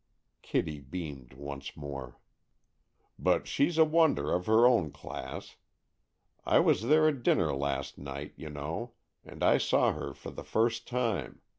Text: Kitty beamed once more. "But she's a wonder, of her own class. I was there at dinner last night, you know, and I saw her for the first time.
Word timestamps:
Kitty 0.41 0.79
beamed 0.79 1.33
once 1.35 1.77
more. 1.77 2.17
"But 3.19 3.47
she's 3.47 3.77
a 3.77 3.85
wonder, 3.85 4.31
of 4.33 4.47
her 4.47 4.65
own 4.65 4.89
class. 4.89 5.57
I 6.43 6.57
was 6.57 6.81
there 6.87 7.07
at 7.07 7.21
dinner 7.21 7.53
last 7.53 7.99
night, 7.99 8.33
you 8.35 8.49
know, 8.49 8.93
and 9.23 9.43
I 9.43 9.59
saw 9.59 9.93
her 9.93 10.15
for 10.15 10.31
the 10.31 10.43
first 10.43 10.87
time. 10.87 11.41